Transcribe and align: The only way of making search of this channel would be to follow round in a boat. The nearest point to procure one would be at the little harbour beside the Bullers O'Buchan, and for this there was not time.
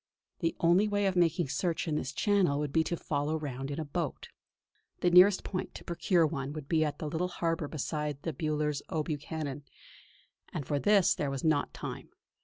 The 0.39 0.55
only 0.59 0.87
way 0.87 1.05
of 1.05 1.15
making 1.15 1.49
search 1.49 1.87
of 1.87 1.93
this 1.95 2.11
channel 2.11 2.57
would 2.57 2.73
be 2.73 2.83
to 2.85 2.97
follow 2.97 3.37
round 3.37 3.69
in 3.69 3.79
a 3.79 3.85
boat. 3.85 4.29
The 5.01 5.11
nearest 5.11 5.43
point 5.43 5.75
to 5.75 5.83
procure 5.83 6.25
one 6.25 6.53
would 6.53 6.67
be 6.67 6.83
at 6.83 6.97
the 6.97 7.07
little 7.07 7.27
harbour 7.27 7.67
beside 7.67 8.23
the 8.23 8.33
Bullers 8.33 8.81
O'Buchan, 8.89 9.61
and 10.51 10.65
for 10.65 10.79
this 10.79 11.13
there 11.13 11.29
was 11.29 11.43
not 11.43 11.71
time. 11.71 12.09